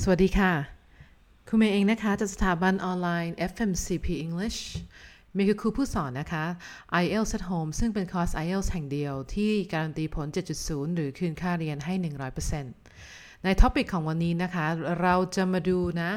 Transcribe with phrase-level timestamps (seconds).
[0.00, 0.52] สวัสดีค่ะ
[1.48, 4.60] คุณเมย์เองนะคะจากสถาบันออนไลน์ FMCP English
[5.36, 6.44] มีคือครูผู้สอนนะคะ
[7.02, 10.26] IELTS at Home ซึ่งเป็นคอร์ส IELTS แห่งเดียวที่การันตีผล
[10.60, 11.94] 7.0 หรือคืนค่าเรียนให้
[12.70, 14.66] 100%ใน topic ของวันนี้นะคะ
[15.00, 16.10] เราจะมาดูนะ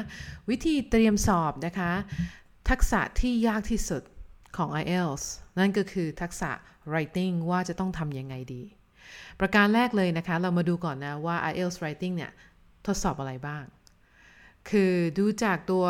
[0.50, 1.92] วิธีเตรียมสอบนะคะ
[2.70, 4.02] ทักษะที่ยากที่สุด
[4.56, 5.24] ของ IELTS
[5.58, 6.50] นั่นก็คือทักษะ
[6.90, 8.62] writing ว่าจะต้องทำยังไงดี
[9.40, 12.32] ประการแรกเลยนะคะ เรามาดูก่อนนะว่า IELTS writing เนี่ย
[12.86, 13.64] ทดสอบอะไรบ้าง
[14.70, 15.86] คือดูจากตัว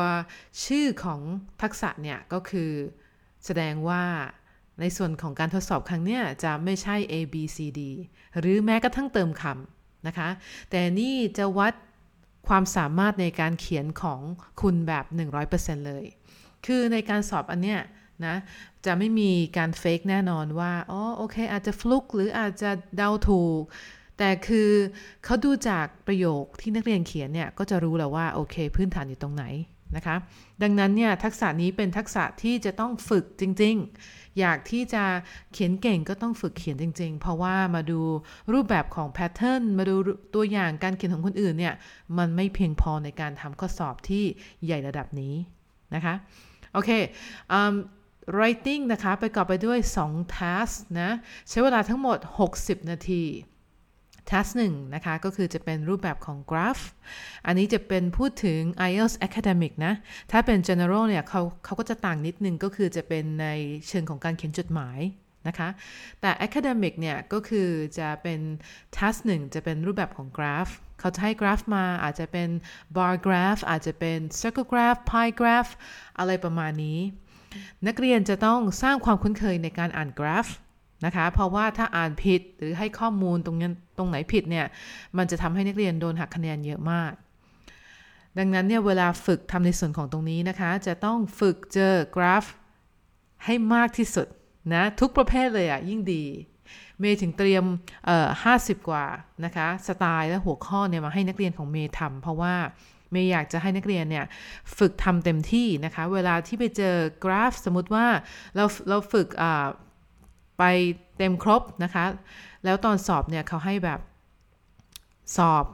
[0.64, 1.20] ชื่อของ
[1.62, 2.70] ทักษะเนี่ยก็คือ
[3.44, 4.04] แสดงว่า
[4.80, 7.80] ในส่วนของการทดสอบครั้งเนี้ยจะไม่ใช่ A B C D
[8.38, 10.28] หรือแม้กระทั่งเติมคำนะคะ
[10.70, 11.72] แต่นี่จะวัด
[12.48, 14.20] ความสามารถในการเขียนของ
[14.60, 15.04] คุณแบบ
[15.46, 16.04] 100%เลย
[16.66, 17.80] คือในการสอบอันเนี้ย
[18.26, 18.36] นะ
[18.86, 23.62] จะไม่มีการเฟกแน่นอนว่า อ๋อ โอเค อาจจะฟลุกหรืออาจจะเดาถูก
[24.18, 24.70] แต่คือ
[25.24, 29.44] เขาดูจากประโยคที่นักเรียนเขียนเนี่ยก็จะรู้แล้วว่าโอเคพื้นฐานอยู่ตรงไหน
[29.96, 30.16] นะคะ
[30.62, 33.76] ดังนั้นเนี่ยทักษะนี้เป็นทักษะที่จะต้องฝึกจริง
[34.06, 35.04] ๆ อยากที่จะ
[35.52, 38.00] เขียนเก่งก็ต้องฝึกเขียนจริง ๆ เพราะว่ามาดู
[38.52, 39.94] รูปแบบของแพทเทิร์นมาดู
[40.34, 41.74] ตัวอย่างการเขียนของคนอื่นเนี่ย
[42.18, 44.24] มันไม่เพียงพอในการทำข้อสอบที่
[44.64, 45.34] ใหญ่ระดับนี้
[45.94, 46.14] นะคะ
[46.72, 46.90] โอเค
[48.36, 51.10] writing นะคะประกอบไปด้วย 2 task นะ
[51.48, 52.18] ใช้เวลาทั้งหมด
[52.54, 53.22] 60 นาที
[54.30, 56.82] task 1นะคะ ก็คือจะเป็นรูปแบบของ graph
[57.46, 59.94] อันนี้จะเป็นพูดถึง IELTS academic นะ
[60.32, 63.46] ถ้าเป็น general เนี่ยเขาเขาก็จะต่างนิดนึงก็คือจะเป็นใน
[63.88, 64.98] เชิงของการเขียนจดหมาย
[65.48, 65.68] นะคะ
[66.20, 68.40] แต่ academic เนี่ยก็คือจะเป็น
[68.96, 72.48] task 1จะเป็นรูปแบบของ graph เขาจะให้ graph มาอาจจะเป็น
[72.96, 75.70] bar graph อาจจะเป็น circle graph pie graph
[76.18, 76.98] อะไรประมาณนี้
[77.86, 80.48] นักเรียนจะต้องสร้างความคุ้นเคยในการอ่านกราฟ
[81.04, 84.66] นะคะ เพราะว่าถ้าอ่านผิดหรือให้ข้อมูลตรงนี้น ตรงไหนผิดเนี่ย
[85.18, 87.12] มันจะทำให้นักเรียนโดนหักคะแนนเยอะมาก
[88.38, 92.44] ดังนั้นเนี่ยเวลาฝึกทำในส่วนของตรงนี้นะคะ จะต้องฝึกเจอกราฟ
[93.44, 94.26] ให้มากที่สุด
[94.74, 96.24] นะทุกประเภทเลยอะ่ะยิ่งดี
[97.00, 97.64] เมย์ถึงเตรียม
[98.06, 99.04] เอ่อห้าสิบกว่า
[99.44, 102.54] นะคะสไตล์และหัวข้อเนี่ยมาให้นักเรียนของเมย์ทำเพราะว่า
[103.12, 104.24] เมย์อยากจะให้นักเรียนเนี่ย
[104.78, 108.06] ฝึกทำเต็มที่นะคะ เวลาที่ไปเจอกราฟ สมมติว่า
[108.56, 109.28] เราเราฝึก
[110.58, 110.62] ไป
[111.18, 112.04] เต็มครบนะคะ
[112.64, 114.00] แล้วตอนสอบเนี่ยเขาให้แบบ
[115.36, 115.64] สอบ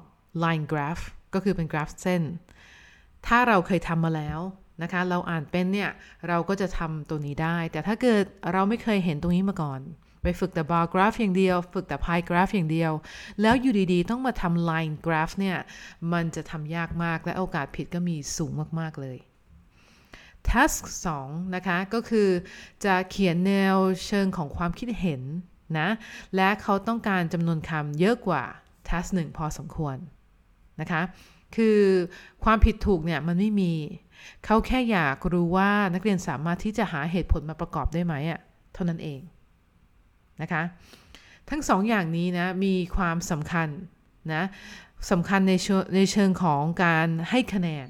[0.44, 1.03] line graph
[1.34, 2.22] ก็คือเป็นกราฟเส้น
[3.26, 4.41] ถ้าเราเคยทำมาแล้ว
[4.82, 5.91] นะคะ เราอ่านเป็นเนี่ย
[6.28, 9.81] เราก็จะทำตัวนี้ได้ แต่ถ้าเกิดเราไม่เคยเห็นตรงนี้มาก่อน
[10.22, 12.93] ไปฝึกแต่ bar graph อย่างเดียว ฝึกแต่ pie graph อย่างเดียว
[13.43, 15.56] แล้วอยู่ดีๆ ต้องมาทำ line graph เนี่ย
[16.12, 19.19] มันจะทำยากมากและโอกาสผิดก็มีสูงมากๆเลย
[20.50, 20.82] task
[21.19, 22.28] 2นะคะก็คือ
[22.84, 23.76] จะเขียนแนว
[24.06, 25.22] เชิงของความคิดเห็น
[25.78, 25.88] นะ
[26.36, 28.44] และเขาต้องการจำนวนคำเยอะกว่า
[28.88, 29.97] task 1 พอสมควร
[30.81, 31.02] นะคะ
[31.56, 31.78] คือ
[32.44, 33.72] ความผิดถูกเนี่ยมันไม่มี
[34.44, 38.41] เขาแค่อยากรู้ว่านักเรียนสามารถที่จะหาเหตุผลมาประกอบได้ไหมอะ่ะ
[38.75, 39.20] เท่านั้นเอง
[40.42, 40.62] นะคะ
[41.50, 43.69] ทั้งสองอย่างนี้นะมีความสำคัญ
[44.34, 44.42] นะ
[45.10, 45.52] สำคัญใน
[45.94, 47.88] ในเชิงของการให้คะแนน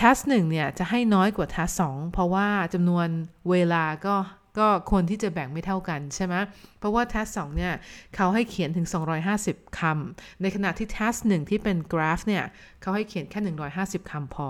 [0.00, 3.08] ทัสหนึ่งเนี่ยจะให้น้อยกว่าทัสสองเพราะว่าจำนวน
[3.50, 4.16] เวลาก็
[4.58, 6.34] ก็ควรที่จะแบ่งไม่เท่ากันใช่ไหม
[6.78, 7.72] เพราะว่าทัสสองเนี่ย
[8.14, 8.86] เขาให้เขียนถึง
[9.32, 12.44] 250คำในขณะที่ทัสหนึ่งที่เป็นกราฟเนี่ย
[12.80, 13.40] เขาให้เขียนแค่
[13.80, 14.48] 150คำพอ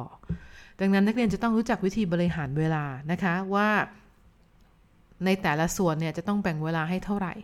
[0.81, 3.69] ดังนั้นนักเรียนจะต้องรู้จักวิธีบริหารเวลานะคะว่า
[5.25, 7.35] ในแต่ละส่วนเนี่ยจะต้องแบ่งเวลาให้เท่าไหร่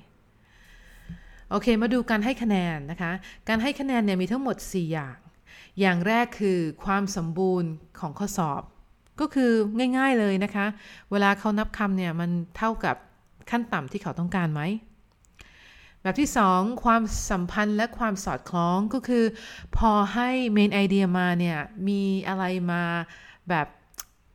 [1.50, 3.12] โอเค มาดูการให้คะแนนนะคะ
[3.48, 5.16] การให้คะแนนเนี่ยมีทั้งหมด 4 อย่าง
[5.80, 8.62] อย่างแรกคือความสมบูรณ์ของข้อสอบ
[9.20, 9.52] ก็คือ
[9.96, 10.66] ง่ายๆเลยนะคะ
[11.10, 12.96] เวลาเขานับคำเนี่ยมันเท่ากับ
[13.50, 14.62] ขั้นต่ำที่เขาต้องการไหม
[16.02, 19.24] แบบที่ 2 ความสัมพันธ์และความสอดคล้องก็คือ
[19.76, 21.58] พอให้ main idea มาเนี่ย
[21.88, 22.82] มีอะไรมา
[23.48, 23.66] แบบ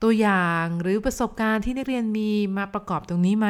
[0.04, 3.48] ตัวอย่างหรือประสบการณ์ที่นักเรียนมีมาประกอบตรงนี้ไหม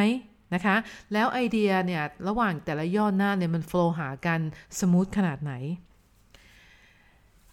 [0.53, 0.75] นะคะ
[1.13, 4.39] แล้วไอเดียเนี่ยระหว่างแต่ละย่อหน้าเนี่ยมัน flow หากัน
[4.79, 5.53] smooth ขนาดไหน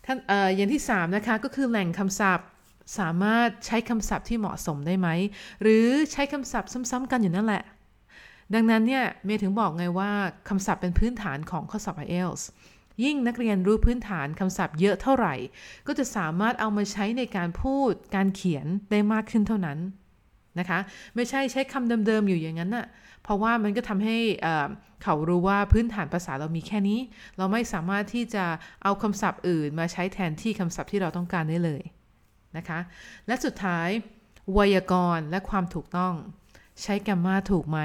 [0.05, 2.47] ท่านเอ่ออย่างที่ 3 นะคะ ก็คือแหล่งคำศัพท์
[2.99, 5.09] สามารถใช้คำศัพท์ที่เหมาะสมได้ไหม
[5.63, 7.63] หรือใช้คำศัพท์ซ้ำๆกันอยู่นั่นแหละ
[8.55, 10.11] ดังนั้นเนี่ยเมย์ถึงบอกไงว่า
[10.49, 12.43] คำศัพท์เป็นพื้นฐานของข้อสอบ IELTS
[13.05, 15.35] ยิ่งนักเรียนรู้พื้นฐานคำศัพท์เยอะเท่าไหร่
[15.87, 19.79] ก็จะสามารถเอามาใช้ในการพูด การเขียนได้มากขึ้นเท่านั้น
[20.59, 20.79] นะคะ
[21.15, 22.87] ไม่ใช่ใช้คำเดิมๆอยู่อย่างนั้นน่ะ
[23.23, 24.17] เพราะว่ามันก็ทำให้
[25.03, 27.01] เขารู้ว่าพื้นฐานภาษาเรามีแค่นี้
[27.37, 28.45] เราไม่สามารถที่จะ
[28.83, 31.83] เอาคำศัพท์อื่นมาใช้แทนที่คำศัพท์ที่เราต้องการได้เลย
[32.57, 32.81] นะคะ
[33.27, 33.89] และสุดท้าย
[34.53, 36.15] ไวยากรณ์และความถูกต้อง
[36.83, 37.79] ใช้แกมมาถูกไหม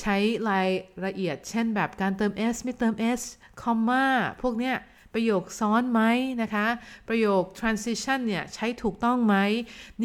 [0.00, 0.16] ใช้
[0.50, 0.68] ราย
[1.06, 3.20] ละเอียดเช่นแบบการเติม s ไม่เติม s
[3.62, 4.04] คอมมา
[4.42, 4.76] พวกเนี้ย
[5.14, 6.00] ประโยคซ้อนไหม
[6.42, 6.66] นะคะ
[7.08, 9.36] ประโยค transition เนี่ยใช้ถูกต้องไหม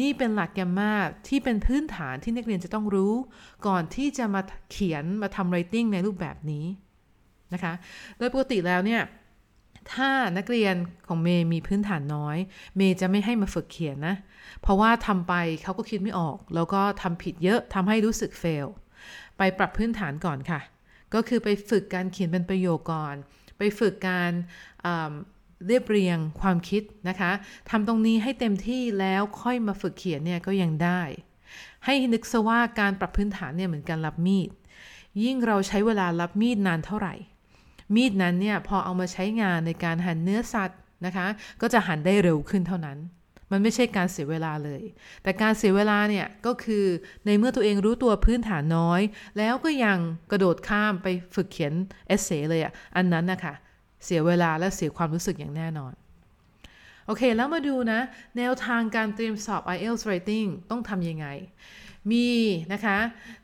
[0.00, 0.92] นี่เป็นหลักแกมมา
[1.28, 3.12] ที่เป็นพื้นฐานที่นักเรียนจะต้องรู้
[3.66, 6.64] ก่อนที่จะมาเขียนมาทำ writing ในรูปแบบนี้
[7.54, 7.72] นะคะ
[8.18, 9.02] โดยปกติแล้วเนี่ย
[9.92, 10.74] ถ้านักเรียน
[11.08, 12.36] ของเมย์มีพื้นฐานน้อย
[12.76, 14.16] เมย์จะไม่ให้มาฝึกเขียนนะ
[14.62, 18.66] เพราะว่าทำไปเขาก็คิดไม่ออก แล้วก็ทำผิดเยอะทำให้รู้สึกเฟล
[19.38, 20.60] ไปปรับพื้นฐานก่อนค่ะ
[21.14, 23.14] ก็คือไปฝึกการเขียนเป็นประโยคก่อน
[23.60, 24.32] ไปฝึกการ
[25.66, 27.32] เรียบเรียงความคิดนะคะ
[27.70, 31.02] ทำตรงนี้ให้เต็มที่แล้วค่อยมาฝึกเขียนเนี่ยก็ยังได้
[31.84, 34.50] ให้นึกซะว่าการปรับพื้นฐานเนี่ยเหมือนการรับมีด
[35.22, 37.14] ยิ่งเราใช้เวลารับมีดนานเท่าไหร่
[37.94, 41.26] มีดนั้นเนี่ยพอเอามาใช้งานในการหั่นเนื้อสัตว์นะคะ
[41.60, 42.98] ก็จะหั่นได้เร็วขึ้นเท่านั้น
[43.50, 44.82] มันไม่ใช่การเสียเวลาเลย
[45.22, 46.84] แต่การเสียเวลาเนี่ยก็คือ
[47.26, 49.00] ในเมื่อตัวเองรู้ตัวพื้นฐานน้อย
[49.38, 49.98] แล้วก็ยัง
[50.30, 51.72] กระโดดข้ามไปฝึกเขียน
[52.06, 53.54] เอเซเลยอะ่ะ อันนั้นนะคะ
[54.04, 55.92] เสียเวลาและเสียความรู้สึกอย่างแน่นอน
[57.06, 58.00] โอเค แล้วมาดูนะ
[58.36, 61.26] แนวทางการเตรียมสอบ IELTS Writing ต้องทำยังไง
[62.10, 62.28] มี
[62.72, 62.98] นะคะ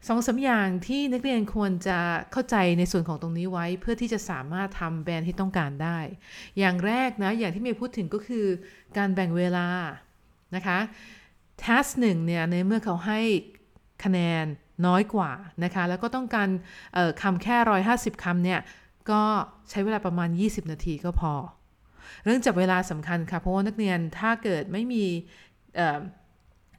[0.09, 1.99] สองสาอย่างที่นักเรียนควรจะ
[2.33, 5.99] เข้าใจในส่วนของตรงนี้ไว้เพื่อที่จะสามารถทำแบรนด์ที่ต้องการได้
[6.59, 8.47] อย่างแรกนะ อย่างที่เมย์พูดถึงก็คือ
[8.97, 9.69] การแบ่งเวลา
[10.55, 10.79] นะคะ
[11.63, 13.21] task หนึ่งเนี่ยในเมื่อเขาให้
[14.05, 14.45] คะแนน
[14.87, 15.33] น้อยกว่า
[15.65, 16.49] นะคะ แล้วก็ต้องการ
[17.23, 17.57] คำแค่
[17.91, 18.61] 150คำเนี่ย
[19.11, 19.23] ก็
[19.71, 21.33] ใช้เวลาประมาณ 20 นาทีก็พอ
[22.25, 25.05] เรื่องจับเวลาสำคัญค่ะ เพราะว่านักเรียนถ้าเกิดไม่มี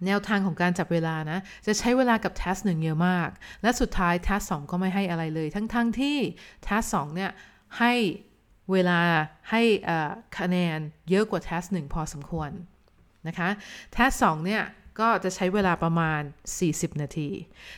[0.06, 3.30] แนวทางของการจับเวลานะ จะใช้เวลากับทัสหนึ่งเยอะมาก
[3.62, 6.18] และสุดท้ายทัสสองก็ไม่ให้อะไรเลย ทั้งๆทที่
[6.68, 7.32] ทัสสองเนี่ย
[7.80, 7.94] ให้
[8.72, 9.00] เวลา
[9.50, 9.62] ให้
[10.38, 10.80] คะแนน
[11.10, 12.50] เยอะกว่าทัสหนึ่งพอสมควร
[13.28, 13.50] นะคะ
[13.96, 14.64] ทัสสองเนี่ย
[15.00, 16.22] ก็จะใช้เวลาประมาณ
[16.62, 17.30] 40 นาที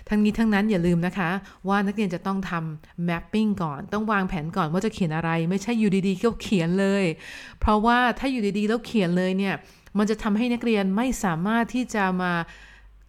[0.10, 1.30] ทั้งนี้ทั้งนั้นอย่าลืมนะคะ
[1.68, 7.06] ว่านักเรียนจะต้องทำ mapping ก่อน ต้องวางแผนก่อนว่าจะเขียนอะไร ไม่ใช่อยู่ดีๆก็เขียนเลย
[7.60, 9.56] เพราะว่าถ้าอยู่ดีๆแล้วเขียนเลยเนี่ย
[9.98, 12.32] มันจะทำให้นักเรียนไม่สามารถที่จะมา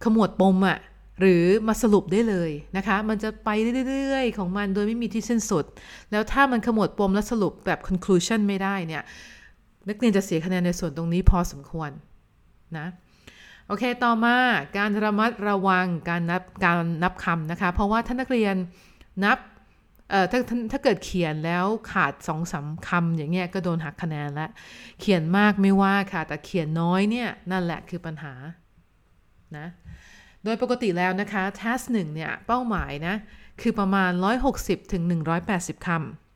[0.03, 0.77] ขมวดปมอะ
[1.19, 3.49] หรือมาสรุปได้เลยนะคะ มันจะไป
[3.89, 5.65] เรื่อยๆ ของมันโดยไม่มีที่สิ้นสุด
[6.11, 9.03] แล้วถ้ามันขมวดปมและสรุปแบบ conclusion ไม่ได้เนี่ย
[9.89, 11.91] นักเรียนจะเสียคะแนนในส่วนตรงนี้พอสมควร
[12.77, 12.87] นะ
[13.67, 14.35] โอเค ต่อมา
[14.77, 18.55] การระมัดระวังการนับการนับคำนะคะ เพราะว่าถ้านักเรียน
[19.23, 19.37] นับ
[20.31, 20.39] ถ้า
[20.71, 24.49] ถ้าเกิดเขียนแล้วขาดสองสาคำอย่างเงี้ยก็โดนหักคะแนนล้ว
[24.99, 28.33] เขียนมากไม่ว่าค่ะ แต่เขียนน้อยเนี่ยนั่นแหละคือปัญหา
[29.57, 29.67] นะ
[30.43, 33.15] โดยปกติแล้วนะคะ task หนึ่งเนี่ยเป้าหมายนะ
[33.61, 34.11] คือประมาณ
[34.51, 35.03] 160ถึง
[35.45, 35.89] 180 ค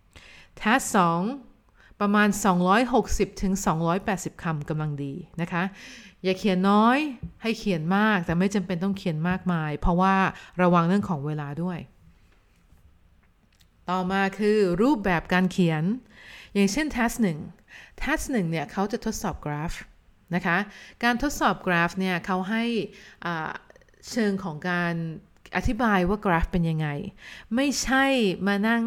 [0.05, 0.83] ำ task
[1.41, 2.29] 2 ประมาณ
[2.85, 3.53] 260ถึง
[3.97, 5.63] 280 คำกำลังดีนะคะ
[6.23, 6.97] อย่าเขียนน้อย
[7.41, 10.15] ให้เขียนมากแต่ไม่จำเป็นต้องเขียนมากมาย เพราะว่า
[10.61, 11.79] ระวังเรื่องของเวลาด้วย
[13.89, 15.83] ต่อมาคือรูปแบบการเขียน
[16.53, 17.15] อย่างเช่น task
[17.59, 19.73] 1 task 1เนี่ยเขาจะทดสอบกราฟ
[20.35, 20.57] นะคะ
[21.03, 22.63] การทดสอบกราฟเนี่ยเขาให้
[24.11, 24.93] เชิงของการ
[25.57, 26.87] อธิบายว่ากราฟเป็นยังไง
[27.55, 28.05] ไม่ใช่
[28.47, 28.83] มานั่ง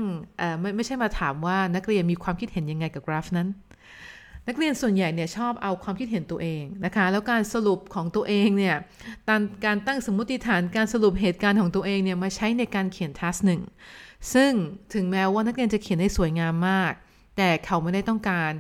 [0.61, 3.49] ไม่ไม่ใช่มาถามว่านักเรียนมีความคิดเห็นยังไงกับกราฟนั้น
[4.49, 8.77] นักเรียนส่วนใหญ่เนี่ยชอบเอาความคิดเห็นตัวเองนะคะ แล้วการสรุปของตัวเองเนี่ย
[9.65, 13.61] การตั้งสมมติฐานการสรุปเหตุการณ์ของตัวเองเนี่ยมาใช้ในการเขียนทัสหนึ่ง
[14.35, 14.53] ซึ่ง
[14.95, 16.93] ถึงแม้ว่านักเรียนจะเขียนได้สวยงามมาก
[17.37, 18.53] แต่เขาไม่ได้ต้องการ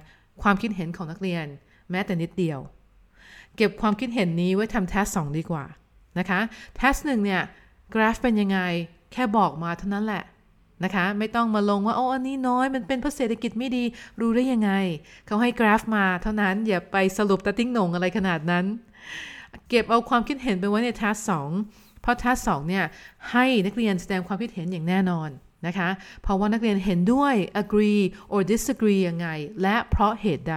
[0.42, 1.46] ความคิดเห็นของนักเรียน
[1.90, 2.58] แม้แต่นิดเดียว
[3.56, 5.64] เก็บความคิดเห็นนี้ไว้ทำทัสสองดีกว่า
[6.18, 6.40] นะคะ
[6.78, 7.42] ทัสหนึ่งเนี่ย
[7.94, 8.58] กราฟเป็นยังไง
[9.12, 10.24] แค่บอกมาเท่านั้นแหละ
[10.84, 13.84] นะคะ ไม่ต้องมาลงว่าโอ้อันนี้น้อยมันเป็นเพราะเศรษฐกิจไม่ดี
[14.20, 14.70] รู้ได้ยังไง
[15.26, 18.64] เขาให้กราฟมาเท่านั้นอย่าไปสรุปตะติ้งหนงอะไรขนาดนั้น
[19.68, 21.50] เก็บเอาความคิดเห็นไปไว้ในทัสสอง
[22.02, 22.84] เพราะทัสสองเนี่ย
[23.30, 25.30] ให้นักเรียนแสดงความคิดเห็นอย่างแน่นอน
[25.66, 25.88] นะคะ
[26.22, 29.28] เพราะว่านักเรียนเห็นด้วย agree or disagree ยังไง
[29.62, 30.56] และเพราะเหตุใด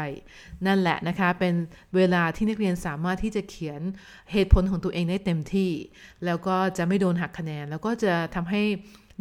[0.66, 1.54] นั่นแหละนะคะ เป็น
[1.96, 3.82] เวลาที่นักเรียนสามารถที่จะเขียน
[4.32, 5.72] เหตุผลของตัวเองได้เต็มที่
[6.26, 8.64] แล้วก็จะไม่โดนหักคะแนน แล้วก็จะทำให้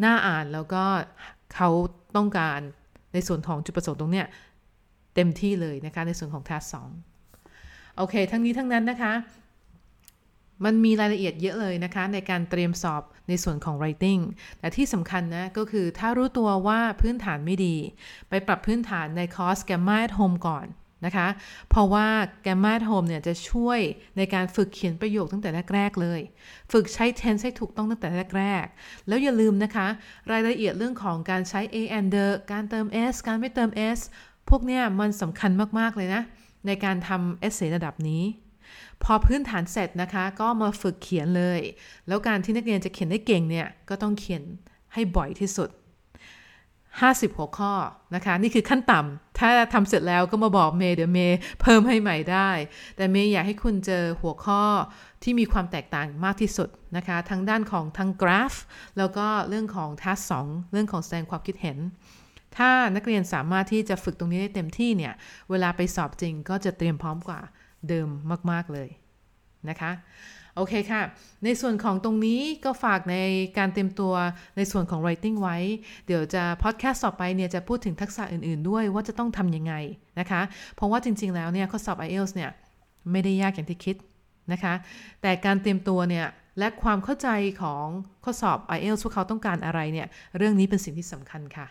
[0.05, 0.85] น่าอ่านแล้วก็
[1.55, 1.69] เขา
[2.17, 2.61] ต้องการ
[3.13, 4.27] ในส่วนของจุดประสงค์ตรงเนี้ย
[5.15, 6.89] เต็มที่เลยนะคะในส่วนของทัสสอง
[7.97, 9.13] โอเค ทั้งนี้ทั้งนั้นนะคะ
[10.65, 14.23] มันมีรายละเอียดเยอะเลยนะคะ ในการเตรียมสอบในส่วนของ writing
[14.59, 17.77] แต่ที่สำคัญนะ ก็คือถ้ารู้ตัวว่าพื้นฐานไม่ดี
[18.29, 20.67] ไปปรับพื้นฐานในคอร์ส Gamma at Home ก่อน
[21.05, 21.29] นะคะ
[21.71, 22.07] เพราะว่า
[22.47, 23.81] Gamma at Home เนี่ยจะช่วย
[24.17, 26.21] ในการฝึกเขียนประโยคตั้งแต่แรกๆเลย
[26.73, 29.87] ฝึกใช้ tense ให้ถูกต้องตั้งแต่แรกๆ แล้วอย่าลืมนะคะ
[30.33, 34.01] รายละเอียดเรื่องของการใช้ a and the การเติม s การไม่เติม s
[34.49, 36.23] พวกเนี้ยมันสำคัญมากๆเลยนะ
[36.67, 38.23] ในการทำ essay ระดับนี้
[39.03, 41.61] พอพื้นฐานเสร็จนะคะ ก็มาฝึกเขียนเลย
[42.09, 44.43] แล้วการที่นักเรียนจะเขียนได้เก่งเนี่ยก็ต้องเขียน
[44.95, 45.71] ให้บ่อยที่สุด
[46.93, 47.73] 50 หัวข้อ
[48.15, 52.51] นะคะ นี่คือขั้นต่ำ ถ้าทำเสร็จแล้วก็มาบอกเมย์เดี๋ยวเมย์เพิ่มให้ใหม่ได้
[52.97, 54.63] แต่เมย์อยากให้คุณเจอหัวข้อ
[55.23, 58.55] ที่มีความแตกต่างมากที่สุดนะคะทั้งด้านของทั้งกราฟ
[58.99, 61.79] แล้วก็เรื่องของทัสองเรื่องของแสดงความคิดเห็น
[62.57, 65.15] ถ้านักเรียนสามารถที่จะฝึกตรงนี้ได้เต็มที่เนี่ย
[65.51, 67.41] เวลาไปสอบจริงก็จะเตรียมพร้อมกว่า
[67.89, 68.09] เดิม
[68.51, 68.89] มาก ๆ เลย
[69.69, 69.93] นะคะ
[70.57, 71.03] โอเคค่ะ
[71.45, 73.17] ในส่วนของตรงนี้ก็ฝากใน
[73.59, 74.15] การเตรียมตัว
[74.57, 75.57] ในส่วนของ writing ไว้
[76.07, 79.75] เดี๋ยวจะพอดแคสต์ต่อไปเนี่ยจะพูดถึงทักษะอื่นๆ ด้วยว่าจะต้องทำยังไง
[80.21, 80.41] นะคะ
[80.77, 82.51] เพราะว่าจริงๆ แล้วเนี่ยข้อสอบ IELTS เนี่ย
[83.11, 83.97] ไม่ได้ยากอย่างที่คิด
[84.53, 84.75] นะคะ
[85.23, 86.27] แต่การเตรียมตัวเนี่ย
[86.59, 87.29] และความเข้าใจ
[87.63, 87.87] ของ
[88.25, 91.67] ข้อสอบ IELTS ว่าเขาต้องการอะไรเนี่ย เรื่องนี้เป็นสิ่งที่สำคัญค่ะ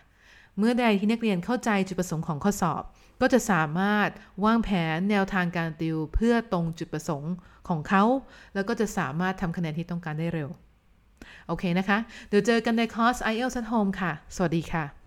[0.60, 2.82] เมื่อใดที่นักเรียนเข้าใจจุดประสงค์ของข้อสอบ
[3.20, 4.08] ก็จะสามารถ
[4.44, 7.34] วางแผนแนวทางการติวเพื่อตรงจุดประสงค์
[7.68, 8.02] ของเขา
[8.54, 10.48] แล้วก็จะสามารถทำคะแนนที่ต้องการได้เร็ว
[11.46, 11.98] โอเคนะคะ
[12.28, 14.99] เดี๋ยวเจอกันในคอร์ส IELTS at Home ค่ะ สวัสดีค่ะ